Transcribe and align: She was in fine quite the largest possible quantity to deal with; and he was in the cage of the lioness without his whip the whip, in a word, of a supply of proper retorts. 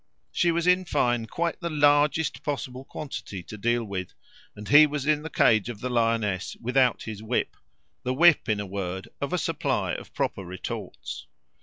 She 0.31 0.51
was 0.51 0.65
in 0.65 0.83
fine 0.85 1.27
quite 1.27 1.59
the 1.59 1.69
largest 1.69 2.41
possible 2.41 2.83
quantity 2.85 3.43
to 3.43 3.55
deal 3.55 3.83
with; 3.83 4.15
and 4.55 4.67
he 4.67 4.87
was 4.87 5.05
in 5.05 5.21
the 5.21 5.29
cage 5.29 5.69
of 5.69 5.79
the 5.79 5.91
lioness 5.91 6.57
without 6.59 7.03
his 7.03 7.21
whip 7.21 7.55
the 8.01 8.11
whip, 8.15 8.49
in 8.49 8.59
a 8.59 8.65
word, 8.65 9.09
of 9.21 9.31
a 9.31 9.37
supply 9.37 9.93
of 9.93 10.11
proper 10.15 10.43
retorts. 10.43 11.27